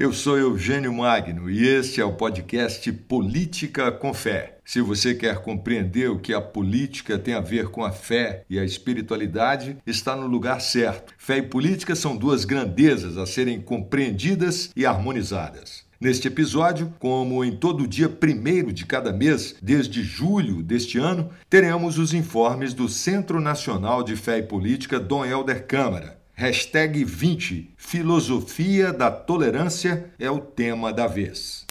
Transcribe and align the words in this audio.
Eu 0.00 0.14
sou 0.14 0.38
Eugênio 0.38 0.94
Magno 0.94 1.50
e 1.50 1.68
este 1.68 2.00
é 2.00 2.04
o 2.06 2.14
podcast 2.14 2.90
Política 2.90 3.92
com 3.92 4.14
Fé. 4.14 4.56
Se 4.64 4.80
você 4.80 5.14
quer 5.14 5.42
compreender 5.42 6.08
o 6.08 6.18
que 6.18 6.32
a 6.32 6.40
política 6.40 7.18
tem 7.18 7.34
a 7.34 7.40
ver 7.40 7.68
com 7.68 7.84
a 7.84 7.92
fé 7.92 8.42
e 8.48 8.58
a 8.58 8.64
espiritualidade, 8.64 9.76
está 9.86 10.16
no 10.16 10.26
lugar 10.26 10.58
certo. 10.62 11.12
Fé 11.18 11.36
e 11.36 11.42
política 11.42 11.94
são 11.94 12.16
duas 12.16 12.46
grandezas 12.46 13.18
a 13.18 13.26
serem 13.26 13.60
compreendidas 13.60 14.70
e 14.74 14.86
harmonizadas. 14.86 15.84
Neste 16.00 16.28
episódio, 16.28 16.94
como 16.98 17.44
em 17.44 17.54
todo 17.54 17.86
dia 17.86 18.08
primeiro 18.08 18.72
de 18.72 18.86
cada 18.86 19.12
mês, 19.12 19.54
desde 19.60 20.02
julho 20.02 20.62
deste 20.62 20.96
ano, 20.96 21.28
teremos 21.50 21.98
os 21.98 22.14
informes 22.14 22.72
do 22.72 22.88
Centro 22.88 23.38
Nacional 23.38 24.02
de 24.02 24.16
Fé 24.16 24.38
e 24.38 24.42
Política 24.42 24.98
Dom 24.98 25.26
Helder 25.26 25.66
Câmara. 25.66 26.19
Hashtag 26.40 27.04
20, 27.04 27.74
Filosofia 27.76 28.94
da 28.94 29.10
Tolerância 29.10 30.10
é 30.18 30.30
o 30.30 30.38
tema 30.38 30.90
da 30.90 31.06
vez. 31.06 31.66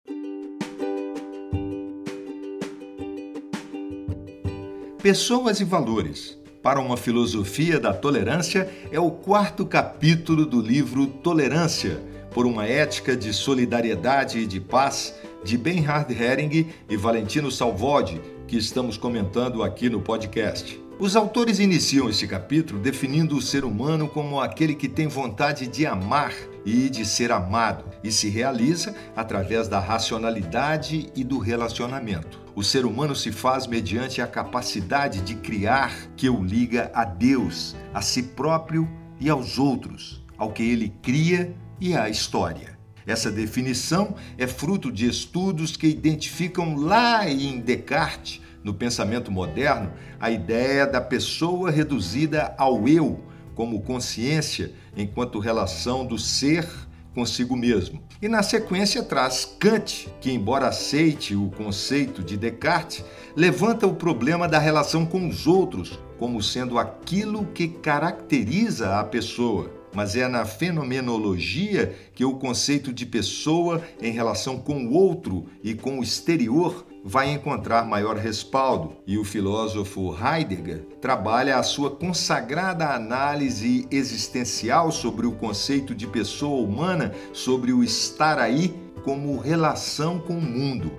Pessoas 5.01 5.59
e 5.59 5.63
valores. 5.63 6.37
Para 6.61 6.79
uma 6.79 6.95
filosofia 6.95 7.79
da 7.79 7.95
tolerância 7.95 8.69
é 8.91 8.99
o 8.99 9.09
quarto 9.09 9.65
capítulo 9.65 10.45
do 10.45 10.61
livro 10.61 11.07
Tolerância, 11.07 11.99
por 12.31 12.45
uma 12.45 12.67
ética 12.67 13.17
de 13.17 13.33
solidariedade 13.33 14.37
e 14.37 14.45
de 14.45 14.61
paz, 14.61 15.15
de 15.43 15.57
Bernhard 15.57 16.13
Hering 16.13 16.67
e 16.87 16.95
Valentino 16.95 17.49
Salvodi, 17.49 18.21
que 18.47 18.55
estamos 18.55 18.97
comentando 18.97 19.63
aqui 19.63 19.89
no 19.89 19.99
podcast. 19.99 20.88
Os 20.99 21.16
autores 21.16 21.59
iniciam 21.59 22.09
este 22.09 22.27
capítulo 22.27 22.77
definindo 22.77 23.38
o 23.38 23.41
ser 23.41 23.63
humano 23.63 24.05
como 24.05 24.41
aquele 24.41 24.76
que 24.76 24.90
tem 24.90 25.07
vontade 25.07 25.66
de 25.66 25.85
amar 25.85 26.34
e 26.65 26.90
de 26.90 27.05
ser 27.05 27.32
amado, 27.32 27.85
e 28.04 28.12
se 28.12 28.27
realiza 28.27 28.93
através 29.15 29.70
da 29.70 29.79
racionalidade 29.79 31.10
e 31.15 31.23
do 31.23 31.40
relacionamento. 31.40 32.41
O 32.54 32.62
ser 32.62 32.85
humano 32.85 33.15
se 33.15 33.32
faz 33.32 33.65
mediante 33.65 34.21
a 34.21 34.27
capacidade 34.27 35.21
de 35.21 35.35
criar 35.35 35.96
que 36.18 36.29
o 36.29 36.43
liga 36.43 36.91
a 36.93 37.05
Deus, 37.05 37.77
a 37.93 38.01
si 38.01 38.21
próprio 38.21 38.85
e 39.21 39.29
aos 39.29 39.57
outros, 39.57 40.21
ao 40.38 40.51
que 40.51 40.63
ele 40.63 40.93
cria 41.01 41.55
e 41.79 41.95
à 41.95 42.10
história. 42.10 42.77
Essa 43.07 43.32
definição 43.32 44.16
é 44.38 44.45
fruto 44.45 44.91
de 44.91 45.07
estudos 45.07 45.77
que 45.77 45.88
identificam 45.88 46.76
lá 46.76 47.26
em 47.29 47.62
Descartes 47.62 48.41
no 48.63 48.74
pensamento 48.74 49.32
moderno 49.32 49.91
a 50.20 50.29
ideia 50.29 50.85
da 50.85 51.02
pessoa 51.02 51.71
reduzida 51.71 52.54
ao 52.57 52.88
eu 52.88 53.20
como 53.55 53.82
consciência 53.82 54.71
enquanto 54.96 55.40
relação 55.40 56.05
do 56.05 56.18
ser 56.18 56.68
consigo 57.13 57.55
mesmo. 57.57 58.01
E 58.21 58.27
na 58.27 58.43
sequência 58.43 59.04
traz 59.04 59.46
Kant, 59.60 60.07
que, 60.21 60.32
embora 60.32 60.68
aceite 60.68 61.35
o 61.35 61.49
conceito 61.49 62.24
de 62.24 62.38
Descartes, 62.38 63.04
levanta 63.35 63.88
o 63.88 63.96
problema 63.96 64.47
da 64.47 64.59
relação 64.59 65.06
com 65.06 65.28
os 65.28 65.47
outros 65.47 66.00
como 66.18 66.44
sendo 66.44 66.78
aquilo 66.78 67.46
que 67.46 67.68
caracteriza 67.68 69.00
a 69.00 69.03
pessoa. 69.03 69.72
Mas 69.94 70.16
é 70.16 70.28
na 70.28 70.46
fenomenologia 70.46 71.96
que 72.13 72.23
o 72.23 72.35
conceito 72.35 72.94
de 72.94 73.06
pessoa 73.06 73.81
em 74.01 74.12
relação 74.12 74.59
com 74.59 74.85
o 74.85 74.94
outro 74.94 75.47
e 75.63 75.73
com 75.73 76.00
o 76.00 76.03
exterior 76.03 76.85
vai 77.03 77.31
encontrar 77.31 77.85
maior 77.85 78.17
respaldo, 78.17 78.97
e 79.05 79.17
o 79.17 79.23
filósofo 79.23 80.16
Heidegger 80.16 80.85
trabalha 81.01 81.57
a 81.57 81.63
sua 81.63 81.91
consagrada 81.91 82.89
análise 82.89 83.88
existencial 83.89 84.91
sobre 84.91 85.25
o 85.25 85.31
conceito 85.31 85.95
de 85.95 86.05
pessoa 86.07 86.61
humana, 86.61 87.13
sobre 87.33 87.72
o 87.72 87.83
estar 87.83 88.38
aí 88.38 88.73
como 89.03 89.38
relação 89.38 90.19
com 90.19 90.38
o 90.38 90.41
mundo. 90.41 90.91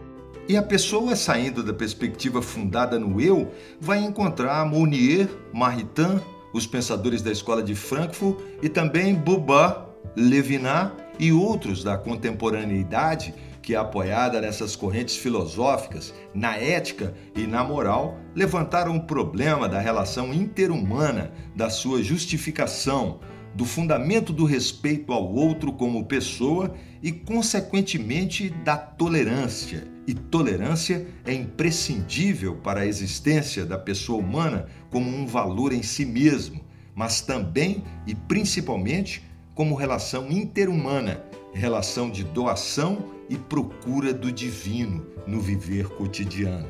E 0.49 0.57
a 0.57 0.63
pessoa, 0.63 1.15
saindo 1.15 1.63
da 1.63 1.73
perspectiva 1.73 2.43
fundada 2.43 2.99
no 2.99 3.21
eu, 3.21 3.53
vai 3.81 3.99
encontrar 4.01 4.67
Mounier, 4.67 5.29
Maritain, 5.53 6.21
os 6.53 6.67
pensadores 6.67 7.23
da 7.23 7.31
escola 7.31 7.63
de 7.63 7.75
Frankfurt 7.75 8.39
e 8.61 8.69
também 8.69 9.15
Boba, 9.15 9.89
Levinas 10.17 10.91
e 11.21 11.31
outros 11.31 11.85
da 11.85 11.97
contemporaneidade 11.97 13.33
que, 13.71 13.77
apoiada 13.77 14.41
nessas 14.41 14.75
correntes 14.75 15.17
filosóficas, 15.17 16.13
na 16.35 16.57
ética 16.57 17.15
e 17.37 17.47
na 17.47 17.63
moral, 17.63 18.19
levantaram 18.35 18.97
o 18.97 19.05
problema 19.05 19.69
da 19.69 19.79
relação 19.79 20.35
interhumana, 20.35 21.31
da 21.55 21.71
sua 21.71 22.03
justificação, 22.03 23.21
do 23.55 23.65
fundamento 23.65 24.33
do 24.33 24.45
respeito 24.45 25.13
ao 25.13 25.33
outro 25.33 25.73
como 25.73 26.05
pessoa 26.05 26.75
e, 27.01 27.13
consequentemente, 27.13 28.51
da 28.51 28.77
tolerância. 28.77 29.87
E 30.05 30.15
tolerância 30.15 31.07
é 31.25 31.33
imprescindível 31.33 32.57
para 32.57 32.81
a 32.81 32.87
existência 32.87 33.65
da 33.65 33.79
pessoa 33.79 34.19
humana 34.19 34.67
como 34.91 35.09
um 35.09 35.29
valor 35.29 35.73
em 35.73 35.85
si 35.85 36.05
mesmo, 36.05 36.61
mas 36.93 37.21
também 37.21 37.85
e 38.05 38.17
principalmente 38.17 39.23
como 39.55 39.77
relação 39.77 40.29
interhumana, 40.29 41.23
relação 41.55 42.11
de 42.11 42.25
doação 42.25 43.20
e 43.31 43.39
procura 43.39 44.13
do 44.13 44.31
divino 44.33 45.07
no 45.27 45.41
viver 45.41 45.89
cotidiano. 45.89 46.69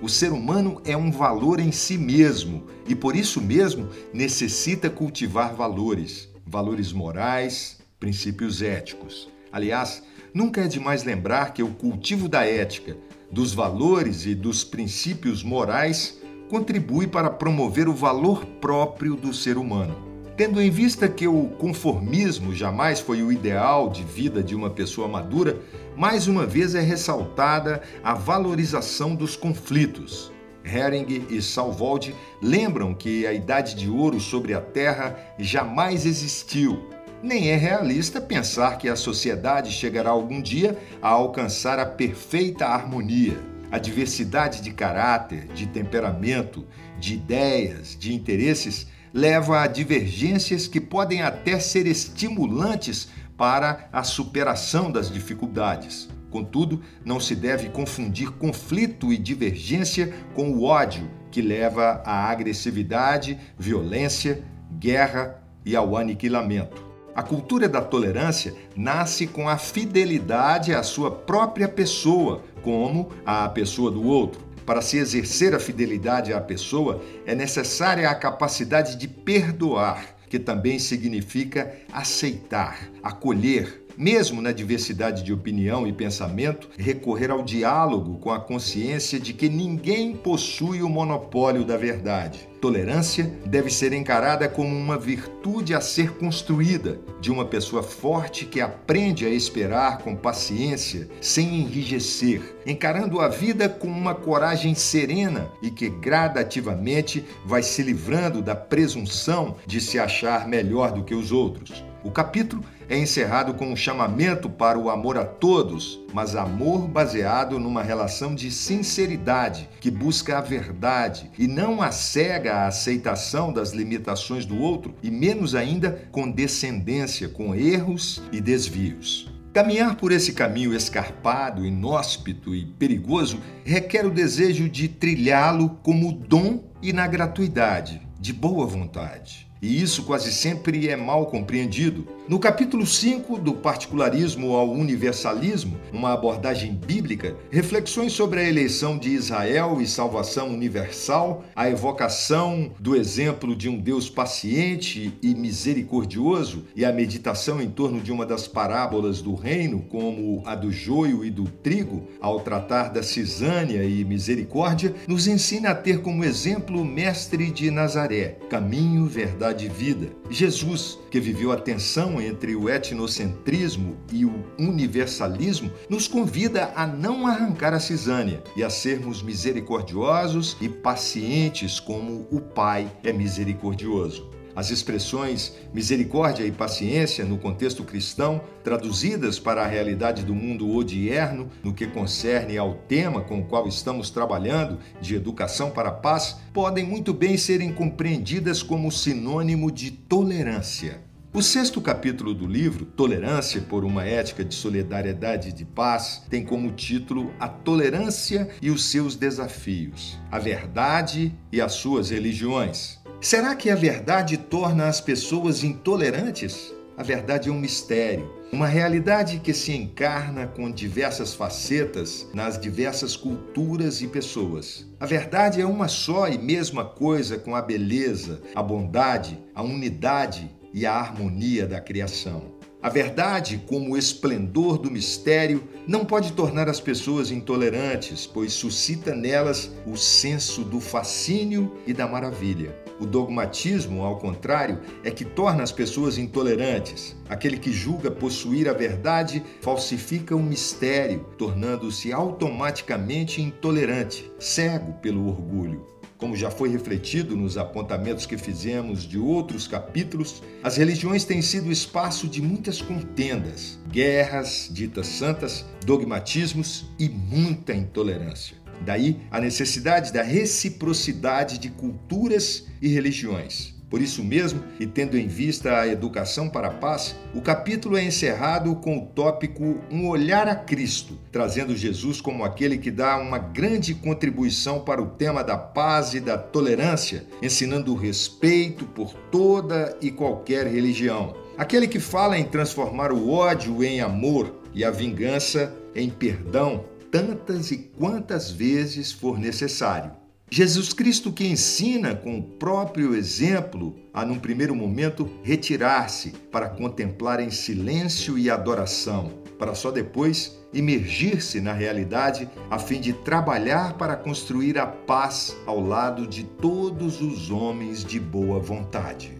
O 0.00 0.08
ser 0.08 0.30
humano 0.30 0.80
é 0.84 0.96
um 0.96 1.10
valor 1.10 1.58
em 1.58 1.72
si 1.72 1.98
mesmo 1.98 2.64
e 2.86 2.94
por 2.94 3.16
isso 3.16 3.40
mesmo 3.40 3.88
necessita 4.14 4.88
cultivar 4.88 5.54
valores, 5.54 6.28
valores 6.46 6.92
morais, 6.92 7.78
princípios 7.98 8.62
éticos. 8.62 9.28
Aliás, 9.50 10.02
nunca 10.32 10.60
é 10.60 10.68
demais 10.68 11.02
lembrar 11.02 11.52
que 11.52 11.62
o 11.62 11.74
cultivo 11.74 12.28
da 12.28 12.46
ética, 12.46 12.96
dos 13.32 13.52
valores 13.52 14.26
e 14.26 14.34
dos 14.34 14.62
princípios 14.62 15.42
morais 15.42 16.20
contribui 16.48 17.08
para 17.08 17.30
promover 17.30 17.88
o 17.88 17.94
valor 17.94 18.46
próprio 18.60 19.16
do 19.16 19.34
ser 19.34 19.58
humano. 19.58 20.05
Tendo 20.36 20.60
em 20.60 20.68
vista 20.68 21.08
que 21.08 21.26
o 21.26 21.48
conformismo 21.58 22.54
jamais 22.54 23.00
foi 23.00 23.22
o 23.22 23.32
ideal 23.32 23.88
de 23.88 24.04
vida 24.04 24.42
de 24.42 24.54
uma 24.54 24.68
pessoa 24.68 25.08
madura, 25.08 25.58
mais 25.96 26.28
uma 26.28 26.44
vez 26.44 26.74
é 26.74 26.80
ressaltada 26.82 27.80
a 28.04 28.12
valorização 28.12 29.14
dos 29.14 29.34
conflitos. 29.34 30.30
Hering 30.62 31.26
e 31.30 31.40
Salvold 31.40 32.14
lembram 32.42 32.92
que 32.92 33.26
a 33.26 33.32
idade 33.32 33.74
de 33.74 33.88
ouro 33.88 34.20
sobre 34.20 34.52
a 34.52 34.60
Terra 34.60 35.16
jamais 35.38 36.04
existiu. 36.04 36.90
Nem 37.22 37.48
é 37.48 37.56
realista 37.56 38.20
pensar 38.20 38.76
que 38.76 38.90
a 38.90 38.96
sociedade 38.96 39.72
chegará 39.72 40.10
algum 40.10 40.42
dia 40.42 40.76
a 41.00 41.08
alcançar 41.08 41.78
a 41.78 41.86
perfeita 41.86 42.66
harmonia. 42.66 43.40
A 43.72 43.78
diversidade 43.78 44.60
de 44.60 44.70
caráter, 44.70 45.46
de 45.54 45.66
temperamento, 45.66 46.66
de 47.00 47.14
ideias, 47.14 47.96
de 47.98 48.14
interesses 48.14 48.86
leva 49.12 49.60
a 49.60 49.66
divergências 49.66 50.66
que 50.66 50.80
podem 50.80 51.22
até 51.22 51.58
ser 51.58 51.86
estimulantes 51.86 53.08
para 53.36 53.88
a 53.92 54.02
superação 54.02 54.90
das 54.90 55.10
dificuldades. 55.10 56.08
Contudo, 56.30 56.82
não 57.04 57.20
se 57.20 57.34
deve 57.34 57.68
confundir 57.68 58.30
conflito 58.32 59.12
e 59.12 59.16
divergência 59.16 60.12
com 60.34 60.50
o 60.50 60.64
ódio, 60.64 61.08
que 61.30 61.40
leva 61.40 62.02
à 62.04 62.28
agressividade, 62.30 63.38
violência, 63.58 64.42
guerra 64.78 65.42
e 65.64 65.74
ao 65.76 65.96
aniquilamento. 65.96 66.84
A 67.14 67.22
cultura 67.22 67.66
da 67.66 67.80
tolerância 67.80 68.54
nasce 68.76 69.26
com 69.26 69.48
a 69.48 69.56
fidelidade 69.56 70.74
à 70.74 70.82
sua 70.82 71.10
própria 71.10 71.66
pessoa, 71.66 72.42
como 72.62 73.08
à 73.24 73.48
pessoa 73.48 73.90
do 73.90 74.04
outro. 74.04 74.45
Para 74.66 74.82
se 74.82 74.98
exercer 74.98 75.54
a 75.54 75.60
fidelidade 75.60 76.32
à 76.32 76.40
pessoa, 76.40 77.00
é 77.24 77.36
necessária 77.36 78.10
a 78.10 78.14
capacidade 78.16 78.96
de 78.96 79.06
perdoar, 79.06 80.16
que 80.28 80.40
também 80.40 80.76
significa 80.80 81.72
aceitar, 81.92 82.90
acolher, 83.00 83.85
mesmo 83.96 84.42
na 84.42 84.52
diversidade 84.52 85.22
de 85.22 85.32
opinião 85.32 85.86
e 85.86 85.92
pensamento, 85.92 86.68
recorrer 86.76 87.30
ao 87.30 87.42
diálogo 87.42 88.18
com 88.18 88.30
a 88.30 88.40
consciência 88.40 89.18
de 89.18 89.32
que 89.32 89.48
ninguém 89.48 90.14
possui 90.14 90.82
o 90.82 90.88
monopólio 90.88 91.64
da 91.64 91.76
verdade. 91.76 92.48
Tolerância 92.60 93.32
deve 93.44 93.70
ser 93.70 93.92
encarada 93.92 94.48
como 94.48 94.74
uma 94.74 94.98
virtude 94.98 95.74
a 95.74 95.80
ser 95.80 96.12
construída 96.12 96.98
de 97.20 97.30
uma 97.30 97.44
pessoa 97.44 97.82
forte 97.82 98.46
que 98.46 98.60
aprende 98.60 99.24
a 99.26 99.30
esperar 99.30 99.98
com 99.98 100.16
paciência, 100.16 101.08
sem 101.20 101.60
enrijecer, 101.60 102.56
encarando 102.66 103.20
a 103.20 103.28
vida 103.28 103.68
com 103.68 103.86
uma 103.86 104.14
coragem 104.14 104.74
serena 104.74 105.48
e 105.62 105.70
que 105.70 105.88
gradativamente 105.88 107.24
vai 107.44 107.62
se 107.62 107.82
livrando 107.82 108.42
da 108.42 108.56
presunção 108.56 109.56
de 109.66 109.80
se 109.80 109.98
achar 109.98 110.48
melhor 110.48 110.92
do 110.92 111.04
que 111.04 111.14
os 111.14 111.30
outros. 111.30 111.84
O 112.02 112.10
capítulo 112.10 112.64
é 112.88 112.98
encerrado 112.98 113.54
com 113.54 113.66
um 113.72 113.76
chamamento 113.76 114.48
para 114.48 114.78
o 114.78 114.88
amor 114.90 115.18
a 115.18 115.24
todos, 115.24 116.00
mas 116.12 116.36
amor 116.36 116.86
baseado 116.86 117.58
numa 117.58 117.82
relação 117.82 118.34
de 118.34 118.50
sinceridade 118.50 119.68
que 119.80 119.90
busca 119.90 120.38
a 120.38 120.40
verdade 120.40 121.30
e 121.38 121.46
não 121.46 121.82
a 121.82 121.90
cega 121.90 122.54
a 122.54 122.66
aceitação 122.66 123.52
das 123.52 123.72
limitações 123.72 124.46
do 124.46 124.58
outro 124.58 124.94
e 125.02 125.10
menos 125.10 125.54
ainda 125.54 126.06
condescendência 126.12 127.28
com 127.28 127.54
erros 127.54 128.22
e 128.30 128.40
desvios. 128.40 129.30
Caminhar 129.52 129.96
por 129.96 130.12
esse 130.12 130.34
caminho 130.34 130.74
escarpado, 130.74 131.64
inóspito 131.64 132.54
e 132.54 132.66
perigoso 132.66 133.40
requer 133.64 134.04
o 134.04 134.10
desejo 134.10 134.68
de 134.68 134.86
trilhá-lo 134.86 135.78
como 135.82 136.12
dom 136.12 136.62
e 136.82 136.92
na 136.92 137.06
gratuidade, 137.06 138.06
de 138.20 138.34
boa 138.34 138.66
vontade. 138.66 139.45
E 139.60 139.80
isso 139.80 140.02
quase 140.02 140.32
sempre 140.32 140.88
é 140.88 140.96
mal 140.96 141.26
compreendido. 141.26 142.06
No 142.28 142.38
capítulo 142.38 142.84
5 142.84 143.38
do 143.38 143.54
Particularismo 143.54 144.54
ao 144.54 144.70
Universalismo, 144.70 145.78
uma 145.92 146.12
abordagem 146.12 146.74
bíblica, 146.74 147.36
reflexões 147.50 148.12
sobre 148.12 148.40
a 148.40 148.48
eleição 148.48 148.98
de 148.98 149.10
Israel 149.10 149.78
e 149.80 149.86
salvação 149.86 150.48
universal, 150.48 151.44
a 151.54 151.70
evocação 151.70 152.72
do 152.78 152.96
exemplo 152.96 153.54
de 153.54 153.68
um 153.68 153.78
Deus 153.78 154.10
paciente 154.10 155.12
e 155.22 155.34
misericordioso 155.34 156.64
e 156.74 156.84
a 156.84 156.92
meditação 156.92 157.62
em 157.62 157.70
torno 157.70 158.00
de 158.00 158.12
uma 158.12 158.26
das 158.26 158.48
parábolas 158.48 159.22
do 159.22 159.34
reino, 159.34 159.80
como 159.88 160.42
a 160.44 160.54
do 160.54 160.70
joio 160.70 161.24
e 161.24 161.30
do 161.30 161.44
trigo, 161.44 162.08
ao 162.20 162.40
tratar 162.40 162.90
da 162.90 163.02
cisânia 163.02 163.84
e 163.84 164.04
misericórdia, 164.04 164.94
nos 165.06 165.26
ensina 165.26 165.70
a 165.70 165.74
ter 165.74 166.02
como 166.02 166.24
exemplo 166.24 166.82
o 166.82 166.84
mestre 166.84 167.50
de 167.50 167.70
Nazaré, 167.70 168.36
caminho, 168.50 169.06
verdade 169.06 169.45
de 169.52 169.68
vida. 169.68 170.10
Jesus, 170.30 170.98
que 171.10 171.20
viveu 171.20 171.52
a 171.52 171.56
tensão 171.56 172.20
entre 172.20 172.54
o 172.54 172.68
etnocentrismo 172.68 173.96
e 174.12 174.24
o 174.24 174.44
universalismo, 174.58 175.70
nos 175.88 176.08
convida 176.08 176.72
a 176.74 176.86
não 176.86 177.26
arrancar 177.26 177.74
a 177.74 177.80
cisânia 177.80 178.42
e 178.56 178.62
a 178.62 178.70
sermos 178.70 179.22
misericordiosos 179.22 180.56
e 180.60 180.68
pacientes 180.68 181.80
como 181.80 182.26
o 182.30 182.40
Pai 182.40 182.90
é 183.02 183.12
misericordioso. 183.12 184.35
As 184.56 184.70
expressões 184.70 185.52
misericórdia 185.74 186.42
e 186.42 186.50
paciência 186.50 187.26
no 187.26 187.36
contexto 187.36 187.84
cristão, 187.84 188.40
traduzidas 188.64 189.38
para 189.38 189.62
a 189.62 189.66
realidade 189.66 190.24
do 190.24 190.34
mundo 190.34 190.74
odierno, 190.74 191.50
no 191.62 191.74
que 191.74 191.86
concerne 191.86 192.56
ao 192.56 192.72
tema 192.74 193.20
com 193.20 193.40
o 193.40 193.44
qual 193.44 193.68
estamos 193.68 194.08
trabalhando, 194.08 194.78
de 194.98 195.14
educação 195.14 195.70
para 195.70 195.90
a 195.90 195.92
paz, 195.92 196.38
podem 196.54 196.86
muito 196.86 197.12
bem 197.12 197.36
serem 197.36 197.70
compreendidas 197.70 198.62
como 198.62 198.90
sinônimo 198.90 199.70
de 199.70 199.90
tolerância. 199.90 201.04
O 201.34 201.42
sexto 201.42 201.82
capítulo 201.82 202.32
do 202.32 202.46
livro, 202.46 202.86
Tolerância 202.86 203.60
por 203.60 203.84
uma 203.84 204.06
Ética 204.06 204.42
de 204.42 204.54
Solidariedade 204.54 205.50
e 205.50 205.52
de 205.52 205.66
Paz, 205.66 206.22
tem 206.30 206.42
como 206.42 206.72
título 206.72 207.30
A 207.38 207.46
Tolerância 207.46 208.48
e 208.62 208.70
os 208.70 208.86
seus 208.86 209.16
Desafios, 209.16 210.18
a 210.32 210.38
Verdade 210.38 211.34
e 211.52 211.60
as 211.60 211.72
suas 211.72 212.08
Religiões. 212.08 213.05
Será 213.20 213.56
que 213.56 213.70
a 213.70 213.74
verdade 213.74 214.36
torna 214.36 214.86
as 214.86 215.00
pessoas 215.00 215.64
intolerantes? 215.64 216.72
A 216.96 217.02
verdade 217.02 217.48
é 217.48 217.52
um 217.52 217.58
mistério, 217.58 218.30
uma 218.52 218.66
realidade 218.66 219.40
que 219.40 219.52
se 219.52 219.72
encarna 219.74 220.46
com 220.46 220.70
diversas 220.70 221.34
facetas 221.34 222.26
nas 222.32 222.58
diversas 222.58 223.16
culturas 223.16 224.00
e 224.00 224.06
pessoas. 224.06 224.86
A 225.00 225.06
verdade 225.06 225.60
é 225.60 225.66
uma 225.66 225.88
só 225.88 226.28
e 226.28 226.38
mesma 226.38 226.84
coisa 226.84 227.38
com 227.38 227.54
a 227.54 227.62
beleza, 227.62 228.40
a 228.54 228.62
bondade, 228.62 229.38
a 229.54 229.62
unidade 229.62 230.50
e 230.72 230.86
a 230.86 230.92
harmonia 230.92 231.66
da 231.66 231.80
criação. 231.80 232.55
A 232.86 232.88
verdade, 232.88 233.60
como 233.66 233.94
o 233.94 233.98
esplendor 233.98 234.78
do 234.78 234.92
mistério, 234.92 235.64
não 235.88 236.04
pode 236.04 236.34
tornar 236.34 236.68
as 236.68 236.78
pessoas 236.78 237.32
intolerantes, 237.32 238.28
pois 238.28 238.52
suscita 238.52 239.12
nelas 239.12 239.72
o 239.84 239.96
senso 239.96 240.62
do 240.62 240.78
fascínio 240.78 241.76
e 241.84 241.92
da 241.92 242.06
maravilha. 242.06 242.78
O 243.00 243.04
dogmatismo, 243.04 244.04
ao 244.04 244.18
contrário, 244.18 244.78
é 245.02 245.10
que 245.10 245.24
torna 245.24 245.64
as 245.64 245.72
pessoas 245.72 246.16
intolerantes. 246.16 247.16
Aquele 247.28 247.58
que 247.58 247.72
julga 247.72 248.08
possuir 248.08 248.68
a 248.68 248.72
verdade 248.72 249.42
falsifica 249.60 250.36
o 250.36 250.40
mistério, 250.40 251.26
tornando-se 251.36 252.12
automaticamente 252.12 253.42
intolerante, 253.42 254.30
cego 254.38 254.92
pelo 255.02 255.26
orgulho. 255.26 255.84
Como 256.18 256.34
já 256.34 256.50
foi 256.50 256.70
refletido 256.70 257.36
nos 257.36 257.58
apontamentos 257.58 258.24
que 258.24 258.38
fizemos 258.38 259.02
de 259.02 259.18
outros 259.18 259.68
capítulos, 259.68 260.42
as 260.62 260.78
religiões 260.78 261.24
têm 261.24 261.42
sido 261.42 261.70
espaço 261.70 262.26
de 262.26 262.40
muitas 262.40 262.80
contendas, 262.80 263.78
guerras 263.90 264.70
ditas 264.72 265.08
santas, 265.08 265.66
dogmatismos 265.84 266.86
e 266.98 267.06
muita 267.06 267.74
intolerância. 267.74 268.56
Daí 268.80 269.20
a 269.30 269.40
necessidade 269.40 270.10
da 270.10 270.22
reciprocidade 270.22 271.58
de 271.58 271.68
culturas 271.68 272.66
e 272.80 272.88
religiões. 272.88 273.75
Por 273.88 274.02
isso 274.02 274.22
mesmo, 274.24 274.62
e 274.80 274.86
tendo 274.86 275.16
em 275.16 275.28
vista 275.28 275.78
a 275.78 275.86
educação 275.86 276.48
para 276.48 276.68
a 276.68 276.72
paz, 276.72 277.14
o 277.32 277.40
capítulo 277.40 277.96
é 277.96 278.04
encerrado 278.04 278.74
com 278.76 278.98
o 278.98 279.06
tópico 279.06 279.80
Um 279.90 280.08
olhar 280.08 280.48
a 280.48 280.56
Cristo, 280.56 281.18
trazendo 281.30 281.76
Jesus 281.76 282.20
como 282.20 282.44
aquele 282.44 282.78
que 282.78 282.90
dá 282.90 283.16
uma 283.16 283.38
grande 283.38 283.94
contribuição 283.94 284.80
para 284.80 285.00
o 285.00 285.10
tema 285.10 285.44
da 285.44 285.56
paz 285.56 286.14
e 286.14 286.20
da 286.20 286.36
tolerância, 286.36 287.24
ensinando 287.40 287.92
o 287.92 287.96
respeito 287.96 288.84
por 288.86 289.14
toda 289.30 289.96
e 290.00 290.10
qualquer 290.10 290.66
religião. 290.66 291.36
Aquele 291.56 291.86
que 291.86 292.00
fala 292.00 292.36
em 292.36 292.44
transformar 292.44 293.12
o 293.12 293.30
ódio 293.30 293.84
em 293.84 294.00
amor 294.00 294.60
e 294.74 294.84
a 294.84 294.90
vingança 294.90 295.74
em 295.94 296.10
perdão 296.10 296.84
tantas 297.10 297.70
e 297.70 297.78
quantas 297.78 298.50
vezes 298.50 299.12
for 299.12 299.38
necessário. 299.38 300.10
Jesus 300.48 300.92
Cristo 300.92 301.32
que 301.32 301.44
ensina 301.44 302.14
com 302.14 302.38
o 302.38 302.42
próprio 302.42 303.16
exemplo 303.16 303.96
a, 304.14 304.24
num 304.24 304.38
primeiro 304.38 304.76
momento, 304.76 305.28
retirar-se 305.42 306.30
para 306.52 306.68
contemplar 306.68 307.40
em 307.40 307.50
silêncio 307.50 308.38
e 308.38 308.48
adoração, 308.48 309.32
para 309.58 309.74
só 309.74 309.90
depois 309.90 310.56
imergir-se 310.72 311.60
na 311.60 311.72
realidade 311.72 312.48
a 312.70 312.78
fim 312.78 313.00
de 313.00 313.12
trabalhar 313.12 313.94
para 313.94 314.14
construir 314.14 314.78
a 314.78 314.86
paz 314.86 315.56
ao 315.66 315.80
lado 315.80 316.26
de 316.28 316.44
todos 316.44 317.20
os 317.20 317.50
homens 317.50 318.04
de 318.04 318.20
boa 318.20 318.60
vontade. 318.60 319.36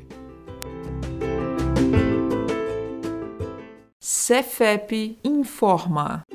Cefep 4.00 5.19
informa. 5.23 6.25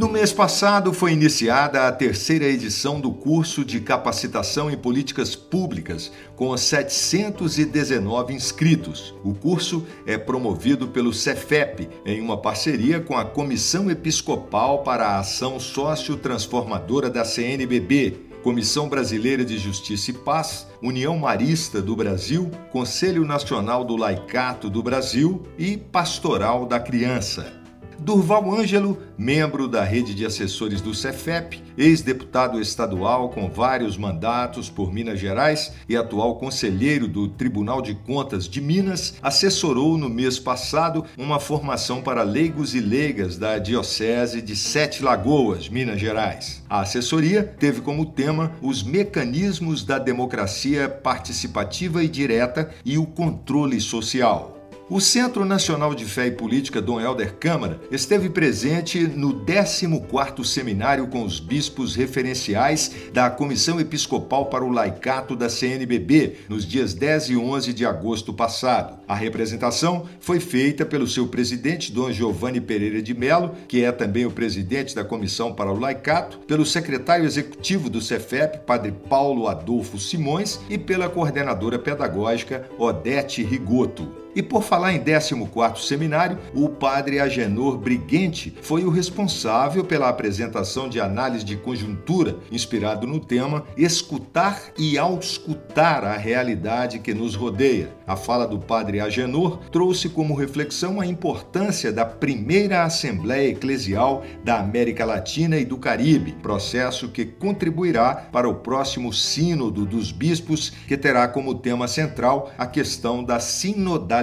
No 0.00 0.08
mês 0.08 0.32
passado 0.32 0.94
foi 0.94 1.12
iniciada 1.12 1.86
a 1.86 1.92
terceira 1.92 2.46
edição 2.46 2.98
do 2.98 3.12
curso 3.12 3.62
de 3.62 3.80
capacitação 3.80 4.70
em 4.70 4.76
políticas 4.78 5.36
públicas, 5.36 6.10
com 6.34 6.56
719 6.56 8.32
inscritos. 8.32 9.14
O 9.22 9.34
curso 9.34 9.86
é 10.06 10.16
promovido 10.16 10.88
pelo 10.88 11.12
Cefep, 11.12 11.86
em 12.06 12.18
uma 12.18 12.38
parceria 12.38 12.98
com 12.98 13.14
a 13.14 13.26
Comissão 13.26 13.90
Episcopal 13.90 14.82
para 14.82 15.06
a 15.06 15.18
Ação 15.18 15.60
Sócio-Transformadora 15.60 17.10
da 17.10 17.22
CNBB, 17.22 18.22
Comissão 18.42 18.88
Brasileira 18.88 19.44
de 19.44 19.58
Justiça 19.58 20.12
e 20.12 20.14
Paz, 20.14 20.66
União 20.82 21.18
Marista 21.18 21.82
do 21.82 21.94
Brasil, 21.94 22.50
Conselho 22.72 23.26
Nacional 23.26 23.84
do 23.84 23.96
Laicato 23.96 24.70
do 24.70 24.82
Brasil 24.82 25.42
e 25.58 25.76
Pastoral 25.76 26.64
da 26.64 26.80
Criança. 26.80 27.59
Durval 28.00 28.50
Ângelo, 28.54 28.98
membro 29.18 29.68
da 29.68 29.84
rede 29.84 30.14
de 30.14 30.24
assessores 30.24 30.80
do 30.80 30.94
Cefep, 30.94 31.62
ex-deputado 31.76 32.58
estadual 32.58 33.28
com 33.28 33.50
vários 33.50 33.98
mandatos 33.98 34.70
por 34.70 34.90
Minas 34.90 35.20
Gerais 35.20 35.74
e 35.86 35.94
atual 35.94 36.36
conselheiro 36.36 37.06
do 37.06 37.28
Tribunal 37.28 37.82
de 37.82 37.94
Contas 37.94 38.48
de 38.48 38.58
Minas, 38.58 39.16
assessorou 39.22 39.98
no 39.98 40.08
mês 40.08 40.38
passado 40.38 41.04
uma 41.18 41.38
formação 41.38 42.00
para 42.00 42.22
leigos 42.22 42.74
e 42.74 42.80
leigas 42.80 43.36
da 43.36 43.58
Diocese 43.58 44.40
de 44.40 44.56
Sete 44.56 45.02
Lagoas, 45.02 45.68
Minas 45.68 46.00
Gerais. 46.00 46.62
A 46.70 46.80
assessoria 46.80 47.42
teve 47.42 47.82
como 47.82 48.06
tema 48.06 48.52
os 48.62 48.82
mecanismos 48.82 49.84
da 49.84 49.98
democracia 49.98 50.88
participativa 50.88 52.02
e 52.02 52.08
direta 52.08 52.70
e 52.82 52.96
o 52.96 53.04
controle 53.04 53.78
social. 53.78 54.59
O 54.90 55.00
Centro 55.00 55.44
Nacional 55.44 55.94
de 55.94 56.04
Fé 56.04 56.26
e 56.26 56.32
Política 56.32 56.82
Dom 56.82 57.00
Helder 57.00 57.36
Câmara 57.36 57.80
esteve 57.92 58.28
presente 58.28 58.98
no 58.98 59.44
14º 59.46 60.44
Seminário 60.44 61.06
com 61.06 61.22
os 61.22 61.38
bispos 61.38 61.94
referenciais 61.94 62.90
da 63.12 63.30
Comissão 63.30 63.78
Episcopal 63.78 64.46
para 64.46 64.64
o 64.64 64.72
Laicato 64.72 65.36
da 65.36 65.48
CNBB, 65.48 66.38
nos 66.48 66.66
dias 66.66 66.92
10 66.92 67.30
e 67.30 67.36
11 67.36 67.72
de 67.72 67.86
agosto 67.86 68.34
passado. 68.34 68.98
A 69.06 69.14
representação 69.14 70.06
foi 70.18 70.40
feita 70.40 70.84
pelo 70.84 71.06
seu 71.06 71.28
presidente, 71.28 71.92
Dom 71.92 72.10
Giovanni 72.10 72.60
Pereira 72.60 73.00
de 73.00 73.14
Melo, 73.14 73.54
que 73.68 73.84
é 73.84 73.92
também 73.92 74.26
o 74.26 74.32
presidente 74.32 74.92
da 74.92 75.04
Comissão 75.04 75.54
para 75.54 75.70
o 75.70 75.78
Laicato, 75.78 76.38
pelo 76.48 76.66
secretário 76.66 77.24
executivo 77.24 77.88
do 77.88 78.00
Cefep, 78.00 78.66
Padre 78.66 78.92
Paulo 79.08 79.46
Adolfo 79.46 80.00
Simões, 80.00 80.58
e 80.68 80.76
pela 80.76 81.08
coordenadora 81.08 81.78
pedagógica 81.78 82.68
Odete 82.76 83.44
Rigoto. 83.44 84.18
E 84.34 84.42
por 84.42 84.62
falar 84.62 84.92
em 84.92 85.00
14º 85.00 85.76
seminário, 85.78 86.38
o 86.54 86.68
padre 86.68 87.18
Agenor 87.18 87.76
Briguente 87.76 88.56
foi 88.62 88.84
o 88.84 88.90
responsável 88.90 89.84
pela 89.84 90.08
apresentação 90.08 90.88
de 90.88 91.00
análise 91.00 91.44
de 91.44 91.56
conjuntura, 91.56 92.36
inspirado 92.50 93.06
no 93.06 93.18
tema 93.18 93.64
Escutar 93.76 94.62
e 94.78 94.96
auscultar 94.96 96.04
a 96.04 96.16
realidade 96.16 97.00
que 97.00 97.12
nos 97.12 97.34
rodeia. 97.34 97.90
A 98.06 98.14
fala 98.14 98.46
do 98.46 98.58
padre 98.58 99.00
Agenor 99.00 99.58
trouxe 99.72 100.08
como 100.08 100.34
reflexão 100.34 101.00
a 101.00 101.06
importância 101.06 101.92
da 101.92 102.04
primeira 102.04 102.84
Assembleia 102.84 103.50
Eclesial 103.50 104.22
da 104.44 104.60
América 104.60 105.04
Latina 105.04 105.58
e 105.58 105.64
do 105.64 105.76
Caribe, 105.76 106.36
processo 106.40 107.08
que 107.08 107.24
contribuirá 107.24 108.14
para 108.14 108.48
o 108.48 108.54
próximo 108.54 109.12
Sínodo 109.12 109.84
dos 109.84 110.12
Bispos, 110.12 110.70
que 110.86 110.96
terá 110.96 111.26
como 111.26 111.54
tema 111.54 111.88
central 111.88 112.52
a 112.56 112.66
questão 112.66 113.24
da 113.24 113.40
sinodalidade 113.40 114.19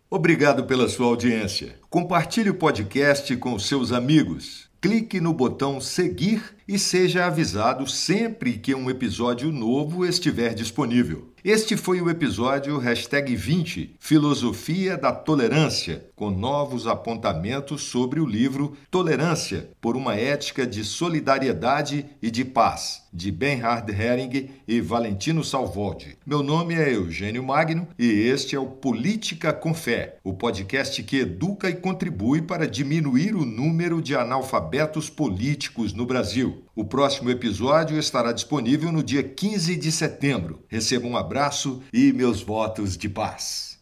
Obrigado 0.09 0.65
pela 0.65 0.89
sua 0.89 1.07
audiência. 1.07 1.75
Compartilhe 1.89 2.49
o 2.49 2.55
podcast 2.55 3.35
com 3.37 3.57
seus 3.57 3.91
amigos 3.91 4.72
clique 4.83 5.21
no 5.21 5.33
botão 5.33 5.79
seguir 5.79 6.43
e 6.67 6.79
seja 6.79 7.25
avisado 7.25 7.87
sempre 7.87 8.53
que 8.53 8.73
um 8.73 8.89
episódio 8.89 9.51
novo 9.51 10.05
estiver 10.05 10.53
disponível. 10.53 11.33
Este 11.43 11.75
foi 11.75 11.99
o 11.99 12.09
episódio 12.09 12.79
20 12.79 13.97
Filosofia 13.99 14.95
da 14.95 15.11
Tolerância, 15.11 16.09
com 16.15 16.29
novos 16.29 16.87
apontamentos 16.87 17.83
sobre 17.83 18.21
o 18.21 18.25
livro 18.25 18.77
Tolerância 18.89 19.69
por 19.81 19.97
uma 19.97 20.15
Ética 20.15 20.65
de 20.65 20.85
Solidariedade 20.85 22.05
e 22.21 22.31
de 22.31 22.45
Paz, 22.45 23.03
de 23.11 23.29
Bernhard 23.29 23.91
Hering 23.91 24.51
e 24.65 24.79
Valentino 24.79 25.43
Salvoldi. 25.43 26.17
Meu 26.25 26.41
nome 26.41 26.75
é 26.75 26.95
Eugênio 26.95 27.43
Magno 27.43 27.89
e 27.99 28.05
este 28.05 28.55
é 28.55 28.59
o 28.59 28.65
Política 28.65 29.51
com 29.51 29.73
Fé, 29.73 30.19
o 30.23 30.31
podcast 30.31 31.03
que 31.03 31.17
educa 31.17 31.69
e 31.69 31.75
contribui 31.75 32.41
para 32.41 32.65
diminuir 32.65 33.35
o 33.35 33.45
número 33.45 34.01
de 34.01 34.15
analfabetos 34.15 35.09
políticos 35.09 35.91
no 35.91 36.05
O 36.75 36.85
próximo 36.85 37.29
episódio 37.29 37.97
estará 37.97 38.31
disponível 38.31 38.91
no 38.91 39.03
dia 39.03 39.23
15 39.23 39.75
de 39.75 39.91
setembro. 39.91 40.63
Receba 40.67 41.07
um 41.07 41.17
abraço 41.17 41.81
e 41.93 42.11
meus 42.11 42.41
votos 42.41 42.97
de 42.97 43.09
paz. 43.09 43.72